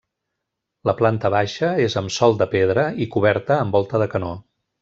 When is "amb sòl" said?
2.03-2.39